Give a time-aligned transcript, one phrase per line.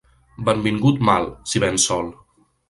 [0.47, 2.11] Benvingut mal, si vens sol.